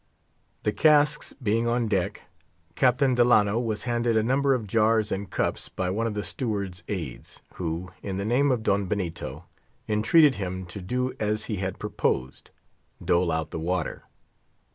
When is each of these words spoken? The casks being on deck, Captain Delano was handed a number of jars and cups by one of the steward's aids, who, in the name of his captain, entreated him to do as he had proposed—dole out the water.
The 0.63 0.71
casks 0.71 1.31
being 1.43 1.67
on 1.67 1.87
deck, 1.87 2.23
Captain 2.73 3.13
Delano 3.13 3.59
was 3.59 3.83
handed 3.83 4.17
a 4.17 4.23
number 4.23 4.55
of 4.55 4.65
jars 4.65 5.11
and 5.11 5.29
cups 5.29 5.69
by 5.69 5.91
one 5.91 6.07
of 6.07 6.15
the 6.15 6.23
steward's 6.23 6.81
aids, 6.87 7.43
who, 7.53 7.89
in 8.01 8.17
the 8.17 8.25
name 8.25 8.51
of 8.51 8.65
his 8.65 8.87
captain, 8.87 9.43
entreated 9.87 10.35
him 10.37 10.65
to 10.65 10.81
do 10.81 11.13
as 11.19 11.45
he 11.45 11.57
had 11.57 11.77
proposed—dole 11.77 13.31
out 13.31 13.51
the 13.51 13.59
water. 13.59 14.05